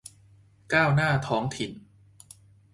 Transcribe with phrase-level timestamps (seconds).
[0.73, 1.71] ก้าวหน้าท้องถิ่น